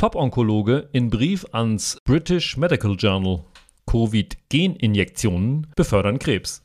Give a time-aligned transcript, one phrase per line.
[0.00, 3.44] Top-Onkologe in Brief ans British Medical Journal.
[3.84, 6.64] Covid-Geninjektionen befördern Krebs.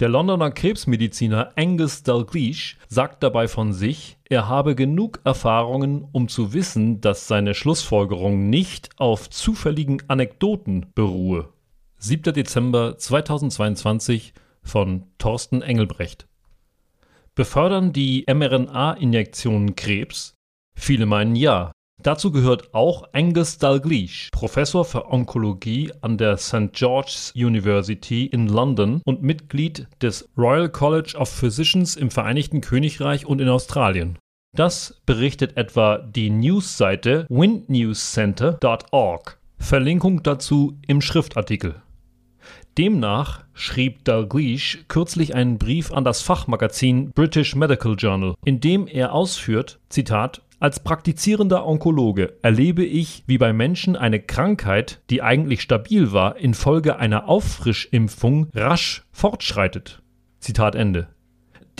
[0.00, 6.54] Der Londoner Krebsmediziner Angus Dalgleish sagt dabei von sich, er habe genug Erfahrungen, um zu
[6.54, 11.50] wissen, dass seine Schlussfolgerung nicht auf zufälligen Anekdoten beruhe.
[11.98, 12.32] 7.
[12.32, 16.26] Dezember 2022 von Thorsten Engelbrecht.
[17.34, 20.36] Befördern die mRNA-Injektionen Krebs?
[20.74, 21.70] Viele meinen ja.
[22.02, 26.72] Dazu gehört auch Angus Dalgleish, Professor für Onkologie an der St.
[26.72, 33.40] George's University in London und Mitglied des Royal College of Physicians im Vereinigten Königreich und
[33.40, 34.18] in Australien.
[34.56, 39.38] Das berichtet etwa die Newsseite windnewscenter.org.
[39.58, 41.80] Verlinkung dazu im Schriftartikel.
[42.76, 49.12] Demnach schrieb Dalgleish kürzlich einen Brief an das Fachmagazin British Medical Journal, in dem er
[49.12, 56.12] ausführt, Zitat, als praktizierender Onkologe erlebe ich, wie bei Menschen eine Krankheit, die eigentlich stabil
[56.12, 60.02] war, infolge einer Auffrischimpfung rasch fortschreitet.
[60.38, 61.08] Zitat Ende.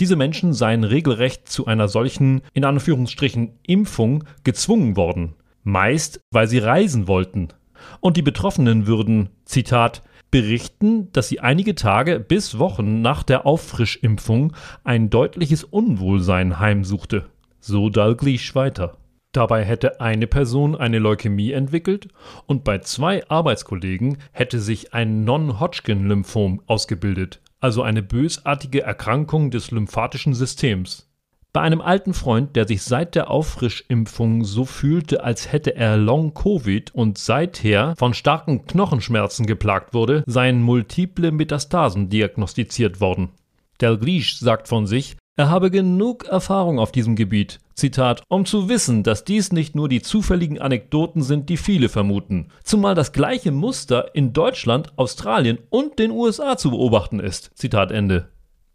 [0.01, 6.59] Diese Menschen seien regelrecht zu einer solchen, in Anführungsstrichen, Impfung gezwungen worden, meist weil sie
[6.59, 7.53] reisen wollten.
[8.01, 14.51] Und die Betroffenen würden, Zitat, berichten, dass sie einige Tage bis Wochen nach der Auffrischimpfung
[14.83, 17.29] ein deutliches Unwohlsein heimsuchte
[17.63, 18.97] so Dalgleish weiter.
[19.31, 22.09] Dabei hätte eine Person eine Leukämie entwickelt
[22.45, 30.33] und bei zwei Arbeitskollegen hätte sich ein Non-Hodgkin-Lymphom ausgebildet, also eine bösartige Erkrankung des lymphatischen
[30.35, 31.09] Systems.
[31.53, 36.93] Bei einem alten Freund, der sich seit der Auffrischimpfung so fühlte, als hätte er Long-Covid
[36.93, 43.29] und seither von starken Knochenschmerzen geplagt wurde, seien multiple Metastasen diagnostiziert worden.
[43.77, 49.01] Dalgleish sagt von sich, er habe genug Erfahrung auf diesem Gebiet, Zitat, um zu wissen,
[49.01, 54.13] dass dies nicht nur die zufälligen Anekdoten sind, die viele vermuten, zumal das gleiche Muster
[54.13, 57.49] in Deutschland, Australien und den USA zu beobachten ist.
[57.55, 58.29] Zitat Ende.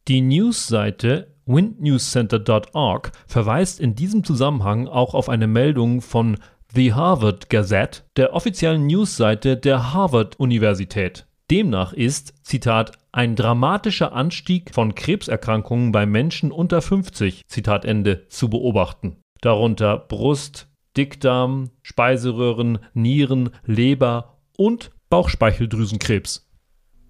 [0.09, 6.39] Die Newsseite windnewscenter.org verweist in diesem Zusammenhang auch auf eine Meldung von
[6.75, 11.27] The Harvard Gazette, der offiziellen Newsseite der Harvard-Universität.
[11.51, 18.49] Demnach ist, Zitat, ein dramatischer Anstieg von Krebserkrankungen bei Menschen unter 50, Zitat Ende, zu
[18.49, 19.17] beobachten.
[19.41, 26.49] Darunter Brust, Dickdarm, Speiseröhren, Nieren, Leber und Bauchspeicheldrüsenkrebs.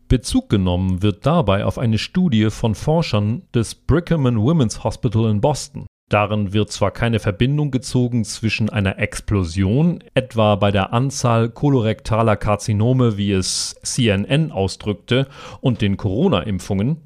[0.08, 5.42] Bezug genommen wird dabei auf eine Studie von Forschern des Brigham and Women's Hospital in
[5.42, 5.86] Boston.
[6.08, 13.18] Darin wird zwar keine Verbindung gezogen zwischen einer Explosion, etwa bei der Anzahl kolorektaler Karzinome,
[13.18, 15.26] wie es CNN ausdrückte,
[15.60, 16.96] und den Corona-Impfungen,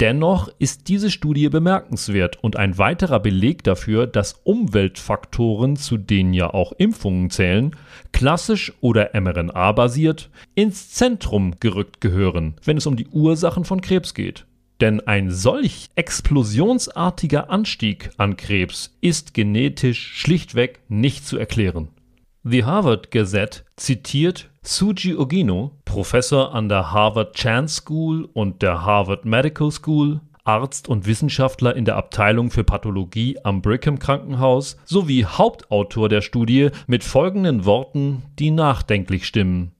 [0.00, 6.52] dennoch ist diese Studie bemerkenswert und ein weiterer Beleg dafür, dass Umweltfaktoren, zu denen ja
[6.52, 7.76] auch Impfungen zählen,
[8.12, 14.46] klassisch oder mRNA-basiert, ins Zentrum gerückt gehören, wenn es um die Ursachen von Krebs geht.
[14.80, 21.88] Denn ein solch explosionsartiger Anstieg an Krebs ist genetisch schlichtweg nicht zu erklären.
[22.44, 29.24] The Harvard Gazette zitiert Suji Ogino, Professor an der Harvard Chan School und der Harvard
[29.24, 36.08] Medical School, Arzt und Wissenschaftler in der Abteilung für Pathologie am Brigham Krankenhaus sowie Hauptautor
[36.08, 39.72] der Studie mit folgenden Worten, die nachdenklich stimmen.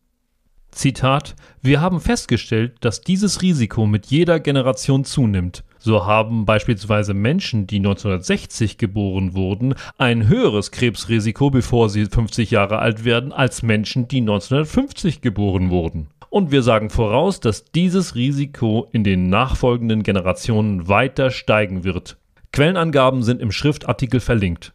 [0.78, 5.64] Zitat: Wir haben festgestellt, dass dieses Risiko mit jeder Generation zunimmt.
[5.80, 12.78] So haben beispielsweise Menschen, die 1960 geboren wurden, ein höheres Krebsrisiko, bevor sie 50 Jahre
[12.78, 16.06] alt werden, als Menschen, die 1950 geboren wurden.
[16.30, 22.18] Und wir sagen voraus, dass dieses Risiko in den nachfolgenden Generationen weiter steigen wird.
[22.52, 24.74] Quellenangaben sind im Schriftartikel verlinkt.